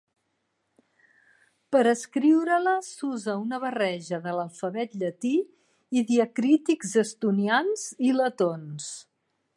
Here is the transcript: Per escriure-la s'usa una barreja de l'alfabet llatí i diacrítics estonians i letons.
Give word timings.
Per 1.75 1.81
escriure-la 1.91 2.73
s'usa 2.87 3.35
una 3.43 3.61
barreja 3.65 4.21
de 4.25 4.35
l'alfabet 4.39 4.97
llatí 5.03 5.35
i 6.01 6.05
diacrítics 6.13 6.97
estonians 7.07 7.89
i 8.11 8.17
letons. 8.23 8.93